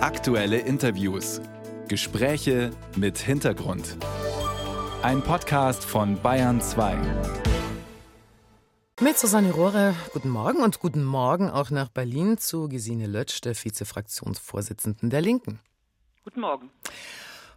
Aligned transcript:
Aktuelle 0.00 0.58
Interviews. 0.58 1.40
Gespräche 1.88 2.70
mit 2.94 3.18
Hintergrund. 3.18 3.96
Ein 5.02 5.22
Podcast 5.22 5.84
von 5.84 6.22
Bayern 6.22 6.60
2. 6.60 6.96
Mit 9.00 9.18
Susanne 9.18 9.50
Rohre, 9.50 9.96
guten 10.12 10.28
Morgen 10.28 10.62
und 10.62 10.78
guten 10.78 11.02
Morgen 11.02 11.50
auch 11.50 11.70
nach 11.70 11.88
Berlin 11.88 12.38
zu 12.38 12.68
Gesine 12.68 13.08
Lötsch, 13.08 13.40
der 13.40 13.56
Vizefraktionsvorsitzenden 13.56 15.10
der 15.10 15.20
Linken. 15.20 15.58
Guten 16.22 16.42
Morgen. 16.42 16.70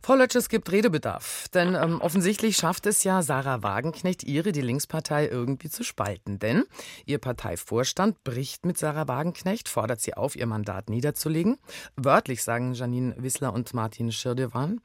Frau 0.03 0.15
Lötsch, 0.15 0.35
es 0.35 0.49
gibt 0.49 0.71
Redebedarf. 0.71 1.47
Denn 1.53 1.75
ähm, 1.75 2.01
offensichtlich 2.01 2.57
schafft 2.57 2.87
es 2.87 3.03
ja 3.03 3.21
Sarah 3.21 3.61
Wagenknecht, 3.61 4.23
ihre, 4.23 4.51
die 4.51 4.61
Linkspartei, 4.61 5.27
irgendwie 5.27 5.69
zu 5.69 5.83
spalten. 5.83 6.39
Denn 6.39 6.63
ihr 7.05 7.19
Parteivorstand 7.19 8.23
bricht 8.23 8.65
mit 8.65 8.77
Sarah 8.77 9.07
Wagenknecht, 9.07 9.69
fordert 9.69 10.01
sie 10.01 10.15
auf, 10.15 10.35
ihr 10.35 10.47
Mandat 10.47 10.89
niederzulegen. 10.89 11.57
Wörtlich 11.95 12.43
sagen 12.43 12.73
Janine 12.73 13.15
Wissler 13.17 13.53
und 13.53 13.73
Martin 13.75 14.11
Schirdewan. 14.11 14.81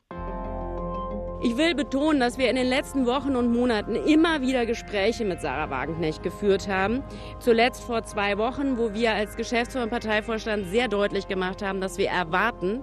Ich 1.42 1.58
will 1.58 1.74
betonen, 1.74 2.18
dass 2.18 2.38
wir 2.38 2.48
in 2.48 2.56
den 2.56 2.66
letzten 2.66 3.04
Wochen 3.04 3.36
und 3.36 3.52
Monaten 3.52 3.94
immer 3.94 4.40
wieder 4.40 4.64
Gespräche 4.64 5.24
mit 5.26 5.42
Sarah 5.42 5.68
Wagenknecht 5.68 6.22
geführt 6.22 6.66
haben. 6.66 7.02
Zuletzt 7.40 7.84
vor 7.84 8.04
zwei 8.04 8.38
Wochen, 8.38 8.78
wo 8.78 8.94
wir 8.94 9.12
als 9.12 9.36
Geschäftsführer 9.36 9.84
und 9.84 9.90
Parteivorstand 9.90 10.66
sehr 10.68 10.88
deutlich 10.88 11.28
gemacht 11.28 11.60
haben, 11.60 11.82
dass 11.82 11.98
wir 11.98 12.08
erwarten, 12.08 12.82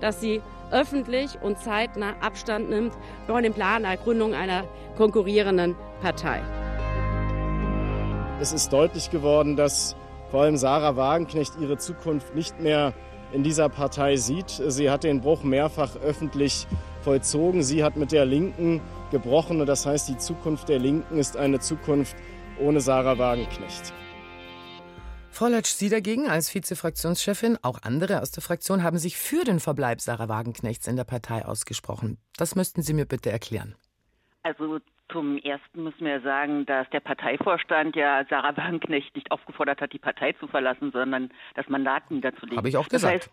dass 0.00 0.20
sie 0.20 0.42
öffentlich 0.70 1.40
und 1.40 1.58
zeitnah 1.58 2.14
Abstand 2.20 2.68
nimmt 2.68 2.92
von 3.26 3.42
dem 3.42 3.54
Plan 3.54 3.84
der 3.84 3.96
Gründung 3.96 4.34
einer 4.34 4.64
konkurrierenden 4.98 5.74
Partei. 6.02 6.42
Es 8.38 8.52
ist 8.52 8.70
deutlich 8.70 9.10
geworden, 9.10 9.56
dass 9.56 9.96
vor 10.30 10.42
allem 10.42 10.58
Sarah 10.58 10.96
Wagenknecht 10.96 11.54
ihre 11.58 11.78
Zukunft 11.78 12.34
nicht 12.34 12.60
mehr 12.60 12.92
in 13.34 13.42
dieser 13.42 13.68
Partei 13.68 14.16
sieht. 14.16 14.48
Sie 14.48 14.88
hat 14.90 15.04
den 15.04 15.20
Bruch 15.20 15.42
mehrfach 15.42 15.96
öffentlich 15.96 16.66
vollzogen. 17.02 17.62
Sie 17.62 17.82
hat 17.82 17.96
mit 17.96 18.12
der 18.12 18.24
Linken 18.24 18.80
gebrochen 19.10 19.60
und 19.60 19.66
das 19.66 19.84
heißt, 19.84 20.08
die 20.08 20.18
Zukunft 20.18 20.68
der 20.68 20.78
Linken 20.78 21.18
ist 21.18 21.36
eine 21.36 21.58
Zukunft 21.58 22.16
ohne 22.60 22.80
Sarah 22.80 23.18
Wagenknecht. 23.18 23.92
Frau 25.30 25.48
Lötsch, 25.48 25.72
Sie 25.72 25.88
dagegen 25.88 26.28
als 26.28 26.54
Vizefraktionschefin, 26.54 27.58
auch 27.60 27.80
andere 27.82 28.22
aus 28.22 28.30
der 28.30 28.42
Fraktion 28.42 28.84
haben 28.84 28.98
sich 28.98 29.16
für 29.16 29.42
den 29.42 29.58
Verbleib 29.58 30.00
Sarah 30.00 30.28
Wagenknechts 30.28 30.86
in 30.86 30.94
der 30.94 31.02
Partei 31.02 31.44
ausgesprochen. 31.44 32.18
Das 32.36 32.54
müssten 32.54 32.82
Sie 32.82 32.94
mir 32.94 33.04
bitte 33.04 33.32
erklären. 33.32 33.74
Also 34.44 34.78
zum 35.14 35.38
Ersten 35.38 35.84
müssen 35.84 36.04
wir 36.04 36.20
sagen, 36.20 36.66
dass 36.66 36.90
der 36.90 37.00
Parteivorstand 37.00 37.94
ja 37.94 38.24
Sarah 38.28 38.56
Wagenknecht 38.56 39.14
nicht 39.14 39.30
aufgefordert 39.30 39.80
hat, 39.80 39.92
die 39.92 39.98
Partei 39.98 40.32
zu 40.32 40.48
verlassen, 40.48 40.90
sondern 40.90 41.30
das 41.54 41.68
Mandat 41.68 42.10
niederzulegen. 42.10 42.58
Habe 42.58 42.68
ich 42.68 42.76
auch 42.76 42.88
gesagt. 42.88 43.14
Das 43.14 43.28
heißt, 43.28 43.32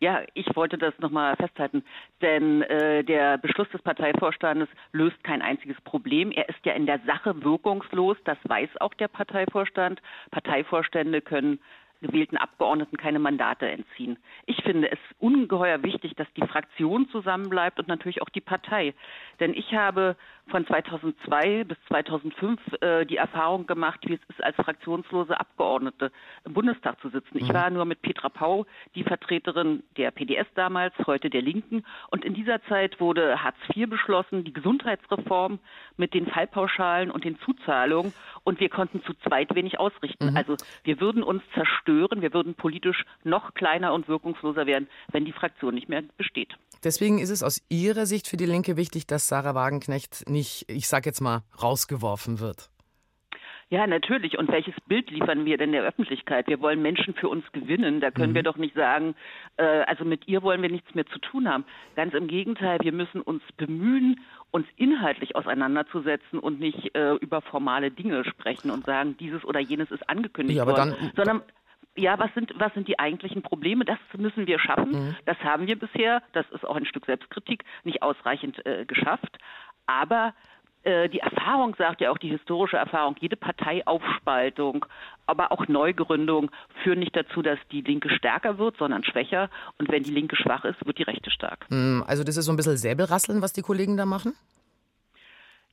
ja, 0.00 0.22
ich 0.34 0.46
wollte 0.54 0.78
das 0.78 0.96
nochmal 1.00 1.34
festhalten, 1.34 1.82
denn 2.22 2.62
äh, 2.62 3.02
der 3.02 3.36
Beschluss 3.36 3.68
des 3.70 3.82
Parteivorstandes 3.82 4.68
löst 4.92 5.22
kein 5.24 5.42
einziges 5.42 5.80
Problem. 5.80 6.30
Er 6.30 6.48
ist 6.48 6.64
ja 6.64 6.72
in 6.74 6.86
der 6.86 7.00
Sache 7.00 7.42
wirkungslos, 7.42 8.16
das 8.24 8.38
weiß 8.44 8.70
auch 8.78 8.94
der 8.94 9.08
Parteivorstand. 9.08 10.00
Parteivorstände 10.30 11.20
können 11.20 11.58
gewählten 12.00 12.36
Abgeordneten 12.36 12.96
keine 12.96 13.18
Mandate 13.18 13.68
entziehen. 13.68 14.18
Ich 14.46 14.62
finde 14.62 14.90
es 14.90 14.98
ungeheuer 15.18 15.82
wichtig, 15.82 16.14
dass 16.16 16.26
die 16.34 16.46
Fraktion 16.46 17.08
zusammenbleibt 17.10 17.78
und 17.78 17.88
natürlich 17.88 18.22
auch 18.22 18.28
die 18.28 18.40
Partei. 18.40 18.94
Denn 19.40 19.54
ich 19.54 19.74
habe 19.74 20.16
von 20.48 20.66
2002 20.66 21.64
bis 21.64 21.76
2005 21.88 22.60
äh, 22.80 23.04
die 23.04 23.16
Erfahrung 23.16 23.66
gemacht, 23.66 24.00
wie 24.06 24.14
es 24.14 24.20
ist, 24.28 24.42
als 24.42 24.56
fraktionslose 24.56 25.38
Abgeordnete 25.38 26.10
im 26.44 26.54
Bundestag 26.54 27.00
zu 27.00 27.10
sitzen. 27.10 27.36
Ich 27.36 27.48
mhm. 27.48 27.54
war 27.54 27.70
nur 27.70 27.84
mit 27.84 28.00
Petra 28.00 28.28
Pau, 28.28 28.66
die 28.94 29.04
Vertreterin 29.04 29.82
der 29.96 30.10
PDS 30.10 30.46
damals, 30.54 30.94
heute 31.06 31.28
der 31.30 31.42
Linken. 31.42 31.84
Und 32.10 32.24
in 32.24 32.34
dieser 32.34 32.62
Zeit 32.64 33.00
wurde 33.00 33.42
Hartz 33.42 33.56
IV 33.74 33.90
beschlossen, 33.90 34.44
die 34.44 34.52
Gesundheitsreform 34.52 35.58
mit 35.96 36.14
den 36.14 36.26
Fallpauschalen 36.26 37.10
und 37.10 37.24
den 37.24 37.38
Zuzahlungen. 37.40 38.14
Und 38.44 38.60
wir 38.60 38.70
konnten 38.70 39.02
zu 39.02 39.12
zweit 39.14 39.54
wenig 39.54 39.78
ausrichten. 39.78 40.30
Mhm. 40.30 40.36
Also 40.36 40.56
wir 40.84 41.00
würden 41.00 41.22
uns 41.22 41.42
zerstören, 41.54 41.87
wir 41.88 42.32
würden 42.32 42.54
politisch 42.54 43.04
noch 43.24 43.54
kleiner 43.54 43.92
und 43.94 44.08
wirkungsloser 44.08 44.66
werden, 44.66 44.88
wenn 45.12 45.24
die 45.24 45.32
Fraktion 45.32 45.74
nicht 45.74 45.88
mehr 45.88 46.02
besteht. 46.16 46.54
Deswegen 46.84 47.18
ist 47.18 47.30
es 47.30 47.42
aus 47.42 47.60
Ihrer 47.68 48.06
Sicht 48.06 48.28
für 48.28 48.36
die 48.36 48.46
Linke 48.46 48.76
wichtig, 48.76 49.06
dass 49.06 49.28
Sarah 49.28 49.54
Wagenknecht 49.54 50.28
nicht, 50.28 50.66
ich 50.68 50.88
sag 50.88 51.06
jetzt 51.06 51.20
mal, 51.20 51.42
rausgeworfen 51.60 52.40
wird. 52.40 52.70
Ja, 53.70 53.86
natürlich. 53.86 54.38
Und 54.38 54.50
welches 54.50 54.74
Bild 54.86 55.10
liefern 55.10 55.44
wir 55.44 55.58
denn 55.58 55.72
der 55.72 55.82
Öffentlichkeit? 55.82 56.46
Wir 56.46 56.60
wollen 56.60 56.80
Menschen 56.80 57.12
für 57.14 57.28
uns 57.28 57.44
gewinnen. 57.52 58.00
Da 58.00 58.10
können 58.10 58.30
mhm. 58.30 58.36
wir 58.36 58.42
doch 58.42 58.56
nicht 58.56 58.74
sagen, 58.74 59.14
äh, 59.58 59.62
also 59.62 60.06
mit 60.06 60.26
ihr 60.26 60.42
wollen 60.42 60.62
wir 60.62 60.70
nichts 60.70 60.94
mehr 60.94 61.04
zu 61.06 61.18
tun 61.18 61.46
haben. 61.46 61.64
Ganz 61.94 62.14
im 62.14 62.28
Gegenteil, 62.28 62.78
wir 62.80 62.92
müssen 62.92 63.20
uns 63.20 63.42
bemühen, 63.58 64.20
uns 64.50 64.66
inhaltlich 64.76 65.36
auseinanderzusetzen 65.36 66.38
und 66.38 66.60
nicht 66.60 66.94
äh, 66.94 67.16
über 67.16 67.42
formale 67.42 67.90
Dinge 67.90 68.24
sprechen 68.24 68.70
und 68.70 68.86
sagen, 68.86 69.18
dieses 69.18 69.44
oder 69.44 69.60
jenes 69.60 69.90
ist 69.90 70.08
angekündigt 70.08 70.56
ja, 70.56 70.66
worden, 70.66 70.96
dann, 70.98 71.12
sondern 71.14 71.42
ja, 71.98 72.18
was 72.18 72.32
sind, 72.34 72.52
was 72.56 72.72
sind 72.74 72.88
die 72.88 72.98
eigentlichen 72.98 73.42
Probleme? 73.42 73.84
Das 73.84 73.98
müssen 74.16 74.46
wir 74.46 74.58
schaffen. 74.58 74.90
Mhm. 74.90 75.16
Das 75.26 75.38
haben 75.40 75.66
wir 75.66 75.78
bisher, 75.78 76.22
das 76.32 76.46
ist 76.50 76.64
auch 76.64 76.76
ein 76.76 76.86
Stück 76.86 77.06
Selbstkritik, 77.06 77.64
nicht 77.84 78.02
ausreichend 78.02 78.64
äh, 78.64 78.84
geschafft. 78.84 79.38
Aber 79.86 80.34
äh, 80.84 81.08
die 81.08 81.18
Erfahrung 81.18 81.74
sagt 81.76 82.00
ja 82.00 82.10
auch, 82.10 82.18
die 82.18 82.28
historische 82.28 82.76
Erfahrung, 82.76 83.16
jede 83.20 83.36
Parteiaufspaltung, 83.36 84.86
aber 85.26 85.52
auch 85.52 85.66
Neugründung 85.66 86.50
führen 86.82 87.00
nicht 87.00 87.16
dazu, 87.16 87.42
dass 87.42 87.58
die 87.72 87.80
Linke 87.80 88.10
stärker 88.10 88.58
wird, 88.58 88.76
sondern 88.78 89.04
schwächer. 89.04 89.50
Und 89.78 89.90
wenn 89.90 90.02
die 90.02 90.12
Linke 90.12 90.36
schwach 90.36 90.64
ist, 90.64 90.84
wird 90.86 90.98
die 90.98 91.02
Rechte 91.02 91.30
stark. 91.30 91.66
Mhm, 91.68 92.04
also 92.06 92.24
das 92.24 92.36
ist 92.36 92.44
so 92.44 92.52
ein 92.52 92.56
bisschen 92.56 92.76
Säbelrasseln, 92.76 93.42
was 93.42 93.52
die 93.52 93.62
Kollegen 93.62 93.96
da 93.96 94.06
machen? 94.06 94.34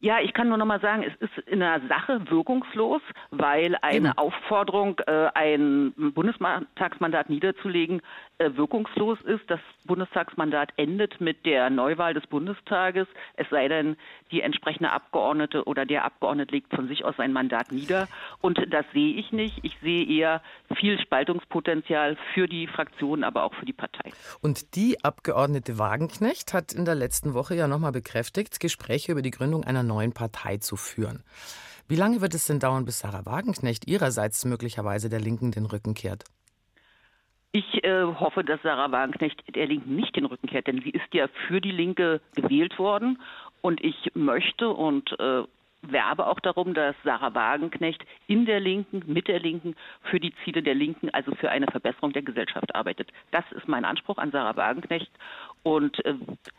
Ja, 0.06 0.20
ich 0.22 0.36
kann 0.36 0.50
nur 0.50 0.58
noch 0.58 0.68
mal 0.68 0.80
sagen, 0.82 1.02
es 1.02 1.16
ist 1.20 1.36
in 1.48 1.62
der 1.62 1.82
Sache 1.90 2.30
wirkungslos, 2.30 3.02
weil 3.32 3.76
eine 3.82 4.10
Eben. 4.10 4.18
Aufforderung, 4.20 5.00
äh, 5.08 5.30
ein 5.34 5.94
Bundestagsmandat 6.14 7.32
niederzulegen, 7.32 8.04
äh, 8.38 8.52
wirkungslos 8.54 9.20
ist. 9.22 9.50
Das 9.50 9.60
Bundestagsmandat 9.86 10.74
endet 10.78 11.20
mit 11.22 11.44
der 11.48 11.72
Neuwahl 11.72 12.14
des 12.14 12.28
Bundestages, 12.28 13.08
es 13.34 13.50
sei 13.50 13.68
denn, 13.68 13.98
die 14.30 14.42
entsprechende 14.42 14.92
Abgeordnete 14.92 15.64
oder 15.64 15.88
der 15.88 16.06
Abgeordnete 16.06 16.54
legt 16.54 16.76
von 16.76 16.88
sich 16.88 17.04
aus 17.04 17.16
sein 17.18 17.34
Mandat 17.34 17.72
nieder. 17.72 18.08
Und 18.42 18.60
das 18.72 18.86
sehe 18.94 19.16
ich 19.16 19.32
nicht. 19.32 19.58
Ich 19.64 19.76
sehe 19.82 20.06
eher 20.06 20.44
viel 20.76 21.00
Spaltungspotenzial 21.00 22.16
für 22.36 22.48
die 22.48 22.68
Fraktion, 22.68 23.24
aber 23.24 23.44
auch 23.44 23.56
für 23.56 23.66
die 23.66 23.74
Partei. 23.74 24.12
Und 24.44 24.76
die 24.76 25.04
Abgeordnete 25.04 25.80
Wagenknecht 25.80 26.54
hat 26.54 26.74
in 26.74 26.86
der 26.86 26.94
letzten 26.94 27.34
Woche 27.34 27.56
ja 27.56 27.68
nochmal 27.68 27.92
bekräftigt, 27.92 28.60
Gespräche 28.60 29.12
über 29.12 29.24
die 29.24 29.32
Gründung 29.32 29.64
einer 29.64 29.82
neuen 29.82 29.95
Partei 30.14 30.58
zu 30.58 30.76
führen. 30.76 31.24
Wie 31.88 31.96
lange 31.96 32.22
wird 32.22 32.34
es 32.34 32.48
denn 32.48 32.60
dauern, 32.60 32.86
bis 32.86 33.00
Sarah 33.00 33.26
Wagenknecht 33.26 33.88
ihrerseits 33.88 34.44
möglicherweise 34.46 35.10
der 35.10 35.20
Linken 35.20 35.52
den 35.52 35.66
Rücken 35.66 35.94
kehrt? 35.94 36.24
Ich 37.52 37.84
äh, 37.84 38.04
hoffe, 38.04 38.44
dass 38.44 38.62
Sarah 38.64 38.92
Wagenknecht 38.92 39.56
der 39.56 39.68
Linken 39.68 39.96
nicht 39.96 40.16
den 40.16 40.26
Rücken 40.26 40.48
kehrt, 40.48 40.68
denn 40.68 40.82
sie 40.82 40.90
ist 40.90 41.14
ja 41.14 41.28
für 41.48 41.62
die 41.62 41.72
Linke 41.72 42.20
gewählt 42.36 42.80
worden. 42.80 43.22
Und 43.62 43.82
ich 43.82 44.12
möchte 44.14 44.70
und 44.70 45.18
äh, 45.20 45.44
werbe 45.92 46.28
auch 46.28 46.40
darum, 46.40 46.74
dass 46.74 46.96
Sarah 47.04 47.34
Wagenknecht 47.34 48.06
in 48.28 48.46
der 48.46 48.60
Linken, 48.60 49.04
mit 49.06 49.28
der 49.28 49.40
Linken, 49.40 49.76
für 50.04 50.20
die 50.20 50.34
Ziele 50.44 50.62
der 50.64 50.76
Linken, 50.76 51.10
also 51.12 51.34
für 51.36 51.50
eine 51.50 51.68
Verbesserung 51.68 52.14
der 52.14 52.22
Gesellschaft 52.22 52.74
arbeitet. 52.76 53.12
Das 53.32 53.44
ist 53.52 53.68
mein 53.68 53.86
Anspruch 53.86 54.18
an 54.18 54.32
Sarah 54.32 54.56
Wagenknecht. 54.56 55.12
Und 55.64 56.04
äh, 56.06 56.14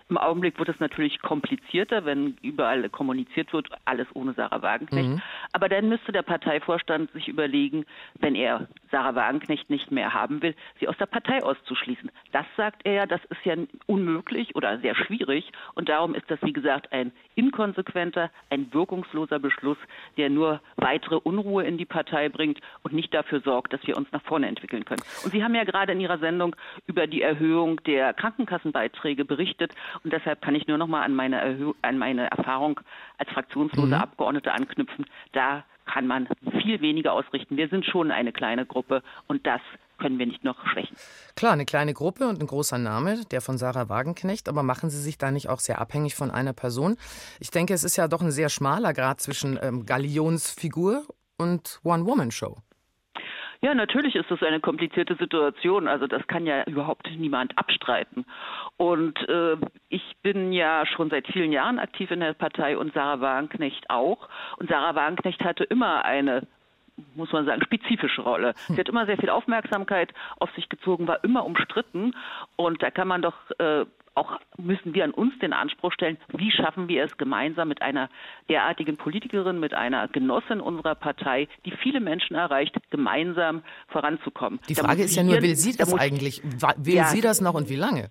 im 0.09 0.19
Augenblick 0.19 0.59
wird 0.59 0.69
es 0.69 0.81
natürlich 0.81 1.23
komplizierter, 1.23 2.05
wenn 2.05 2.37
überall 2.43 2.89
kommuniziert 2.89 3.53
wird, 3.53 3.69
alles 3.85 4.09
ohne 4.15 4.33
Sarah 4.35 4.63
Wagenknecht. 4.63 5.09
Mhm. 5.09 5.23
Aber 5.53 5.69
dann 5.69 5.89
müsste 5.89 6.11
der 6.11 6.23
Parteivorstand 6.23 7.13
sich 7.13 7.29
überlegen, 7.29 7.87
wenn 8.19 8.35
er 8.35 8.67
Sarah 8.91 9.15
Wagenknecht 9.15 9.71
nicht 9.71 9.93
mehr 9.93 10.13
haben 10.13 10.43
will, 10.43 10.55
sie 10.81 10.89
aus 10.89 10.97
der 10.99 11.07
Partei 11.07 11.43
auszuschließen. 11.43 12.11
Das 12.33 12.47
sagt 12.57 12.83
er 12.85 12.93
ja, 12.93 13.07
das 13.07 13.21
ist 13.27 13.45
ja 13.45 13.55
unmöglich 13.87 14.57
oder 14.57 14.79
sehr 14.81 14.97
schwierig. 14.97 15.53
Und 15.75 15.89
darum 15.89 16.15
ist 16.15 16.29
das, 16.29 16.41
wie 16.43 16.53
gesagt, 16.53 16.93
ein 16.93 17.13
inkonsequenter, 17.37 18.31
ein 18.51 18.73
wirkungsloser 18.73 19.16
Beschluss, 19.39 19.79
der 20.17 20.31
nur 20.31 20.61
weitere 20.77 21.17
Unruhe 21.17 21.65
in 21.65 21.79
die 21.79 21.85
Partei 21.85 22.29
bringt 22.29 22.61
und 22.83 22.93
nicht 22.93 23.13
dafür 23.15 23.41
sorgt, 23.41 23.73
dass 23.73 23.87
wir 23.87 23.97
uns 23.97 24.11
nach 24.13 24.23
vorne 24.23 24.47
entwickeln 24.47 24.85
können. 24.85 25.03
Und 25.25 25.33
Sie 25.33 25.43
haben 25.43 25.55
ja 25.55 25.65
gerade 25.65 25.93
in 25.93 26.01
Ihrer 26.01 26.19
Sendung 26.19 26.55
über 26.87 27.07
die 27.07 27.23
Erhöhung 27.23 27.83
der 27.85 28.13
Krankenkassenbeiträge 28.15 28.97
Beiträge 29.07 29.25
berichtet. 29.25 29.73
Und 30.05 30.13
deshalb 30.13 30.43
kann 30.43 30.55
ich 30.55 30.67
nur 30.67 30.79
noch 30.79 30.87
mal 30.87 31.03
an 31.03 31.15
meine, 31.15 31.41
Erhö 31.41 31.73
an 31.83 31.99
meine 31.99 32.31
Erfahrung 32.31 32.81
als 33.19 33.31
fraktionslose 33.31 33.95
mhm. 33.95 33.95
Abgeordnete 33.95 34.53
anknüpfen. 34.53 35.07
Da 35.33 35.65
kann 35.87 36.07
man 36.07 36.29
viel 36.67 36.81
weniger 36.81 37.13
ausrichten. 37.13 37.57
Wir 37.57 37.69
sind 37.69 37.87
schon 37.87 38.11
eine 38.11 38.33
kleine 38.33 38.67
Gruppe 38.67 39.03
und 39.29 39.47
das 39.47 39.61
können 39.99 40.19
wir 40.19 40.27
nicht 40.27 40.45
noch 40.45 40.57
schwächen. 40.73 40.97
Klar, 41.37 41.53
eine 41.53 41.65
kleine 41.65 41.95
Gruppe 41.95 42.29
und 42.29 42.41
ein 42.41 42.47
großer 42.47 42.77
Name, 42.77 43.23
der 43.31 43.41
von 43.41 43.57
Sarah 43.57 43.89
Wagenknecht, 43.89 44.49
aber 44.49 44.63
machen 44.63 44.91
Sie 44.91 45.01
sich 45.01 45.17
da 45.17 45.31
nicht 45.31 45.49
auch 45.49 45.61
sehr 45.61 45.81
abhängig 45.81 46.15
von 46.15 46.31
einer 46.31 46.53
Person? 46.53 46.97
Ich 47.41 47.51
denke, 47.51 47.73
es 47.73 47.85
ist 47.85 47.97
ja 47.97 48.09
doch 48.09 48.21
ein 48.21 48.31
sehr 48.31 48.51
schmaler 48.51 48.93
Grad 48.93 49.21
zwischen 49.21 49.59
ähm, 49.63 49.87
Galionsfigur 49.87 51.05
und 51.39 51.81
One-Woman-Show. 51.83 52.59
Ja, 53.63 53.75
natürlich 53.75 54.15
ist 54.15 54.31
das 54.31 54.43
eine 54.43 54.61
komplizierte 54.61 55.17
Situation. 55.17 55.89
Also 55.89 56.07
das 56.07 56.27
kann 56.27 56.47
ja 56.47 56.65
überhaupt 56.65 57.11
niemand 57.17 57.57
abstreiten. 57.57 58.25
Und 58.77 59.19
äh, 59.29 59.57
ich 59.89 60.17
bin 60.23 60.53
ja 60.53 60.85
schon 60.87 61.11
seit 61.11 61.27
vielen 61.27 61.53
Jahren 61.53 61.79
aktiv 61.79 62.11
in 62.11 62.21
der 62.21 62.35
Partei 62.35 62.77
und 62.77 62.93
Sarah 62.95 63.21
Wagenknecht 63.21 63.91
auch. 63.91 64.29
Und 64.59 64.69
Sarah 64.69 64.95
Wagenknecht 64.95 65.43
hatte 65.43 65.65
immer 65.65 66.05
eine 66.05 66.47
muss 67.15 67.33
man 67.33 67.45
sagen, 67.45 67.63
spezifische 67.63 68.23
Rolle. 68.23 68.55
Sie 68.69 68.79
hat 68.79 68.89
immer 68.89 69.05
sehr 69.05 69.19
viel 69.19 69.29
Aufmerksamkeit 69.29 70.15
auf 70.39 70.51
sich 70.53 70.69
gezogen, 70.69 71.07
war 71.07 71.23
immer 71.25 71.45
umstritten. 71.45 72.15
Und 72.57 72.83
da 72.83 72.91
kann 72.91 73.09
man 73.09 73.21
doch 73.21 73.35
äh, 73.59 73.85
auch 74.17 74.41
müssen 74.57 74.95
wir 74.95 75.05
an 75.05 75.11
uns 75.11 75.39
den 75.39 75.53
Anspruch 75.53 75.93
stellen, 75.93 76.17
wie 76.29 76.51
schaffen 76.51 76.89
wir 76.89 77.05
es 77.05 77.17
gemeinsam 77.17 77.69
mit 77.69 77.83
einer 77.83 78.09
derartigen 78.49 78.97
Politikerin, 78.97 79.61
mit 79.61 79.75
einer 79.75 80.09
Genossin 80.09 80.61
unserer 80.61 80.95
Partei, 80.95 81.49
die 81.65 81.73
viele 81.83 82.01
Menschen 82.01 82.35
erreicht, 82.35 82.77
gemeinsam 82.91 83.63
voranzukommen. 83.89 84.61
Die 84.69 84.75
Frage 84.75 85.03
ist 85.03 85.17
ja 85.17 85.23
nur, 85.23 85.41
will 85.43 85.55
sie 85.55 85.77
das 85.77 85.93
eigentlich? 85.95 86.43
Will 86.43 86.95
ja, 86.95 87.05
sie 87.05 87.21
das 87.21 87.41
noch 87.41 87.55
und 87.55 87.69
wie 87.69 87.77
lange? 87.77 88.11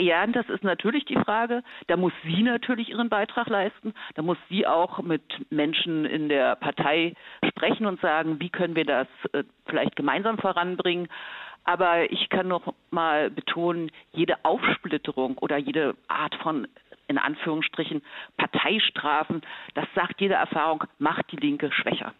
Ja, 0.00 0.26
das 0.26 0.48
ist 0.48 0.64
natürlich 0.64 1.04
die 1.04 1.18
Frage. 1.18 1.62
Da 1.88 1.96
muss 1.98 2.12
sie 2.24 2.42
natürlich 2.42 2.88
ihren 2.88 3.10
Beitrag 3.10 3.48
leisten. 3.48 3.92
Da 4.14 4.22
muss 4.22 4.38
sie 4.48 4.66
auch 4.66 5.02
mit 5.02 5.22
Menschen 5.50 6.06
in 6.06 6.30
der 6.30 6.56
Partei 6.56 7.14
sprechen 7.46 7.84
und 7.84 8.00
sagen, 8.00 8.40
wie 8.40 8.48
können 8.48 8.76
wir 8.76 8.86
das 8.86 9.08
äh, 9.32 9.44
vielleicht 9.66 9.96
gemeinsam 9.96 10.38
voranbringen. 10.38 11.08
Aber 11.64 12.10
ich 12.10 12.28
kann 12.28 12.48
noch 12.48 12.74
mal 12.90 13.30
betonen, 13.30 13.90
jede 14.12 14.44
Aufsplitterung 14.44 15.38
oder 15.38 15.56
jede 15.56 15.94
Art 16.08 16.34
von 16.36 16.66
in 17.06 17.18
Anführungsstrichen 17.18 18.02
Parteistrafen, 18.36 19.42
das 19.74 19.86
sagt 19.94 20.20
jede 20.20 20.34
Erfahrung, 20.34 20.84
macht 20.98 21.32
die 21.32 21.36
Linke 21.36 21.72
schwächer. 21.72 22.14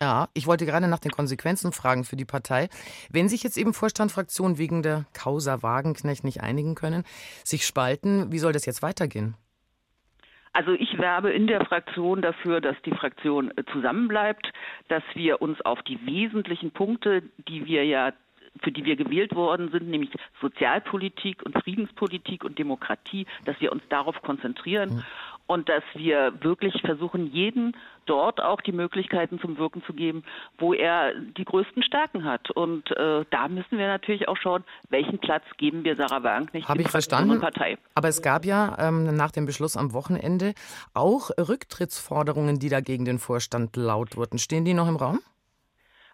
Ja, 0.00 0.28
ich 0.34 0.46
wollte 0.46 0.66
gerade 0.66 0.88
nach 0.88 0.98
den 0.98 1.10
Konsequenzen 1.10 1.72
fragen 1.72 2.04
für 2.04 2.16
die 2.16 2.26
Partei. 2.26 2.68
Wenn 3.10 3.28
sich 3.28 3.42
jetzt 3.42 3.56
eben 3.56 3.72
Vorstand, 3.72 4.12
Fraktion 4.12 4.58
wegen 4.58 4.82
der 4.82 5.06
Causa 5.14 5.62
Wagenknecht 5.62 6.22
nicht 6.22 6.42
einigen 6.42 6.74
können, 6.74 7.04
sich 7.44 7.66
spalten, 7.66 8.30
wie 8.30 8.38
soll 8.38 8.52
das 8.52 8.66
jetzt 8.66 8.82
weitergehen? 8.82 9.34
Also 10.52 10.72
ich 10.72 10.96
werbe 10.98 11.32
in 11.32 11.46
der 11.46 11.64
Fraktion 11.66 12.22
dafür, 12.22 12.60
dass 12.60 12.76
die 12.86 12.94
Fraktion 12.94 13.52
zusammenbleibt, 13.72 14.52
dass 14.88 15.02
wir 15.14 15.42
uns 15.42 15.60
auf 15.62 15.82
die 15.82 15.98
wesentlichen 16.06 16.70
Punkte, 16.70 17.22
die 17.48 17.66
wir 17.66 17.84
ja 17.84 18.12
für 18.62 18.72
die 18.72 18.84
wir 18.84 18.96
gewählt 18.96 19.34
worden 19.34 19.70
sind, 19.70 19.88
nämlich 19.88 20.10
Sozialpolitik 20.40 21.42
und 21.44 21.60
Friedenspolitik 21.62 22.44
und 22.44 22.58
Demokratie, 22.58 23.26
dass 23.44 23.60
wir 23.60 23.72
uns 23.72 23.82
darauf 23.88 24.20
konzentrieren 24.22 24.96
mhm. 24.96 25.04
und 25.46 25.68
dass 25.68 25.82
wir 25.94 26.32
wirklich 26.42 26.80
versuchen, 26.82 27.32
jeden 27.32 27.76
dort 28.06 28.40
auch 28.40 28.60
die 28.60 28.72
Möglichkeiten 28.72 29.40
zum 29.40 29.58
Wirken 29.58 29.82
zu 29.84 29.92
geben, 29.92 30.24
wo 30.58 30.72
er 30.72 31.12
die 31.14 31.44
größten 31.44 31.82
Stärken 31.82 32.24
hat. 32.24 32.50
Und 32.50 32.90
äh, 32.92 33.24
da 33.30 33.48
müssen 33.48 33.78
wir 33.78 33.88
natürlich 33.88 34.28
auch 34.28 34.36
schauen, 34.36 34.64
welchen 34.88 35.18
Platz 35.18 35.44
geben 35.58 35.84
wir 35.84 35.96
Sarah 35.96 36.22
Wagenknecht 36.22 36.68
Habe 36.68 36.82
ich 36.82 36.88
verstanden. 36.88 37.40
Partei. 37.40 37.78
Aber 37.94 38.08
es 38.08 38.22
gab 38.22 38.44
ja 38.44 38.76
ähm, 38.78 39.16
nach 39.16 39.32
dem 39.32 39.46
Beschluss 39.46 39.76
am 39.76 39.92
Wochenende 39.92 40.54
auch 40.94 41.30
Rücktrittsforderungen, 41.36 42.58
die 42.58 42.68
da 42.68 42.80
gegen 42.80 43.04
den 43.04 43.18
Vorstand 43.18 43.76
laut 43.76 44.16
wurden. 44.16 44.38
Stehen 44.38 44.64
die 44.64 44.74
noch 44.74 44.88
im 44.88 44.96
Raum? 44.96 45.20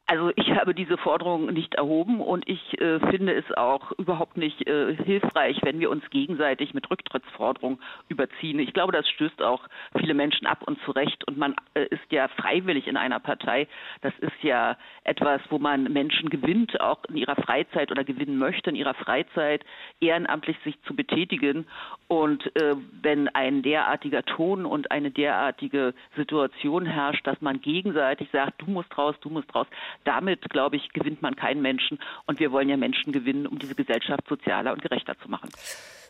Also 0.06 0.31
ich 0.37 0.50
habe 0.56 0.75
diese 0.75 0.96
Forderung 0.99 1.46
nicht 1.52 1.75
erhoben 1.75 2.20
und 2.20 2.49
ich 2.49 2.81
äh, 2.81 3.00
finde 3.10 3.34
es 3.34 3.44
auch 3.56 3.93
überhaupt 3.93 4.37
nicht 4.37 4.66
äh, 4.66 4.94
hilfreich, 4.96 5.58
wenn 5.62 5.81
wir 5.81 5.90
uns 5.90 6.08
gegenseitig 6.10 6.75
mit 6.75 6.90
Rücktrittsforderungen 6.90 7.78
überziehen. 8.08 8.58
Ich 8.58 8.72
glaube, 8.72 8.93
das 8.93 9.08
stößt 9.08 9.43
auch 9.43 9.66
viele 9.99 10.14
Menschen 10.14 10.46
ab 10.46 10.62
und 10.66 10.78
zurecht 10.84 11.26
und 11.28 11.38
man 11.38 11.54
äh, 11.75 11.84
ist 11.87 12.10
ja 12.10 12.28
freiwillig 12.28 12.87
in 12.87 12.96
einer 12.96 13.20
Partei. 13.20 13.69
Das 14.00 14.12
ist 14.19 14.43
ja 14.43 14.76
etwas, 15.04 15.40
wo 15.50 15.58
man 15.58 15.84
Menschen 15.84 16.31
gewinnt, 16.31 16.81
auch 16.81 17.04
in 17.08 17.16
ihrer 17.16 17.37
Freizeit 17.37 17.90
oder 17.90 18.04
gewinnen 18.04 18.38
möchte, 18.38 18.70
in 18.70 18.76
ihrer 18.76 18.94
Freizeit 18.94 19.64
ehrenamtlich 20.00 20.56
sich 20.64 20.81
zu 20.82 20.94
betätigen. 20.94 21.66
Und 22.08 22.44
äh, 22.56 22.76
wenn 23.00 23.28
ein 23.28 23.62
derartiger 23.62 24.22
Ton 24.25 24.66
und 24.66 24.90
eine 24.90 25.10
derartige 25.10 25.94
Situation 26.16 26.87
herrscht, 26.87 27.26
dass 27.26 27.40
man 27.40 27.60
gegenseitig 27.60 28.28
sagt, 28.32 28.60
du 28.60 28.66
musst 28.66 28.96
raus, 28.99 29.14
du 29.20 29.31
musst 29.31 29.54
raus, 29.54 29.66
damit, 30.05 30.49
glaube 30.50 30.77
ich, 30.77 30.89
gewinnt 30.93 31.23
man 31.23 31.37
keinen 31.37 31.62
Menschen. 31.62 31.99
Und 32.27 32.41
wir 32.41 32.53
wollen 32.53 32.69
ja 32.69 32.77
Menschen 32.77 33.12
gewinnen, 33.12 33.47
um 33.47 33.59
diese 33.59 33.75
Gesellschaft 33.75 34.29
sozialer 34.29 34.73
und 34.73 34.83
gerechter 34.83 35.15
zu 35.23 35.29
machen. 35.29 35.50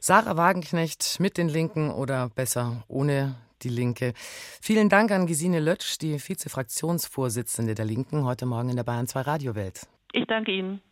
Sarah 0.00 0.36
Wagenknecht 0.36 1.20
mit 1.20 1.38
den 1.38 1.48
Linken 1.48 1.90
oder 1.90 2.28
besser 2.28 2.82
ohne 2.88 3.36
die 3.62 3.68
Linke. 3.68 4.14
Vielen 4.60 4.88
Dank 4.88 5.10
an 5.12 5.26
Gesine 5.26 5.60
Lötsch, 5.60 5.98
die 5.98 6.18
Vizefraktionsvorsitzende 6.18 7.74
der 7.74 7.84
Linken, 7.84 8.24
heute 8.24 8.46
Morgen 8.46 8.70
in 8.70 8.76
der 8.76 8.84
Bayern 8.84 9.06
2 9.06 9.20
Radiowelt. 9.20 9.86
Ich 10.12 10.26
danke 10.26 10.52
Ihnen. 10.52 10.80